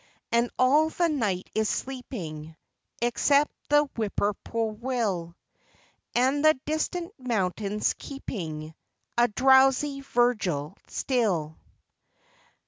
And 0.31 0.49
all 0.57 0.89
the 0.89 1.09
night 1.09 1.51
is 1.53 1.69
sleeping 1.69 2.55
Except 3.03 3.51
the 3.69 3.83
whippoorwill, 3.95 5.35
And 6.15 6.43
the 6.43 6.59
distant 6.65 7.13
mountains 7.19 7.93
keeping 7.99 8.73
A 9.15 9.27
drowsy 9.27 10.01
vigil, 10.01 10.75
still. 10.87 11.55